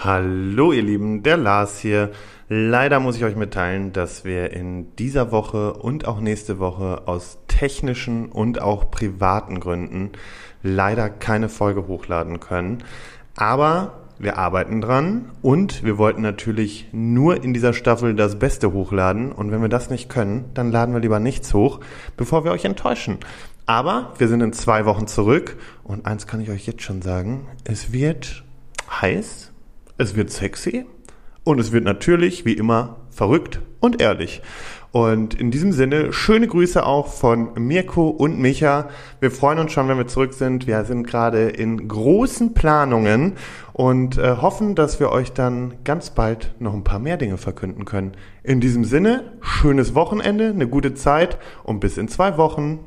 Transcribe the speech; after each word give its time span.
Hallo 0.00 0.70
ihr 0.70 0.84
Lieben, 0.84 1.24
der 1.24 1.36
Lars 1.36 1.80
hier. 1.80 2.12
Leider 2.48 3.00
muss 3.00 3.16
ich 3.16 3.24
euch 3.24 3.34
mitteilen, 3.34 3.92
dass 3.92 4.24
wir 4.24 4.52
in 4.52 4.94
dieser 4.94 5.32
Woche 5.32 5.72
und 5.72 6.06
auch 6.06 6.20
nächste 6.20 6.60
Woche 6.60 7.08
aus 7.08 7.38
technischen 7.48 8.26
und 8.26 8.62
auch 8.62 8.92
privaten 8.92 9.58
Gründen 9.58 10.12
leider 10.62 11.10
keine 11.10 11.48
Folge 11.48 11.88
hochladen 11.88 12.38
können. 12.38 12.84
Aber 13.34 14.04
wir 14.20 14.38
arbeiten 14.38 14.80
dran 14.80 15.32
und 15.42 15.82
wir 15.82 15.98
wollten 15.98 16.22
natürlich 16.22 16.86
nur 16.92 17.42
in 17.42 17.52
dieser 17.52 17.72
Staffel 17.72 18.14
das 18.14 18.38
Beste 18.38 18.72
hochladen. 18.72 19.32
Und 19.32 19.50
wenn 19.50 19.62
wir 19.62 19.68
das 19.68 19.90
nicht 19.90 20.08
können, 20.08 20.44
dann 20.54 20.70
laden 20.70 20.94
wir 20.94 21.00
lieber 21.00 21.18
nichts 21.18 21.52
hoch, 21.54 21.80
bevor 22.16 22.44
wir 22.44 22.52
euch 22.52 22.64
enttäuschen. 22.64 23.18
Aber 23.66 24.14
wir 24.18 24.28
sind 24.28 24.42
in 24.42 24.52
zwei 24.52 24.84
Wochen 24.84 25.08
zurück 25.08 25.56
und 25.82 26.06
eins 26.06 26.28
kann 26.28 26.40
ich 26.40 26.50
euch 26.50 26.68
jetzt 26.68 26.82
schon 26.82 27.02
sagen, 27.02 27.48
es 27.64 27.92
wird 27.92 28.44
heiß 29.02 29.50
es 29.98 30.16
wird 30.16 30.30
sexy 30.30 30.86
und 31.44 31.58
es 31.58 31.72
wird 31.72 31.84
natürlich, 31.84 32.44
wie 32.44 32.54
immer, 32.54 32.96
verrückt 33.10 33.60
und 33.80 34.00
ehrlich. 34.00 34.42
Und 34.90 35.34
in 35.34 35.50
diesem 35.50 35.72
Sinne, 35.72 36.14
schöne 36.14 36.46
Grüße 36.48 36.84
auch 36.84 37.08
von 37.08 37.52
Mirko 37.58 38.08
und 38.08 38.38
Micha. 38.38 38.88
Wir 39.20 39.30
freuen 39.30 39.58
uns 39.58 39.72
schon, 39.72 39.86
wenn 39.88 39.98
wir 39.98 40.06
zurück 40.06 40.32
sind. 40.32 40.66
Wir 40.66 40.82
sind 40.84 41.06
gerade 41.06 41.50
in 41.50 41.88
großen 41.88 42.54
Planungen 42.54 43.34
und 43.74 44.16
äh, 44.16 44.36
hoffen, 44.40 44.74
dass 44.74 44.98
wir 44.98 45.10
euch 45.10 45.32
dann 45.32 45.74
ganz 45.84 46.10
bald 46.10 46.54
noch 46.58 46.72
ein 46.72 46.84
paar 46.84 47.00
mehr 47.00 47.18
Dinge 47.18 47.36
verkünden 47.36 47.84
können. 47.84 48.12
In 48.42 48.60
diesem 48.60 48.84
Sinne, 48.84 49.32
schönes 49.42 49.94
Wochenende, 49.94 50.48
eine 50.48 50.68
gute 50.68 50.94
Zeit 50.94 51.38
und 51.64 51.80
bis 51.80 51.98
in 51.98 52.08
zwei 52.08 52.38
Wochen. 52.38 52.80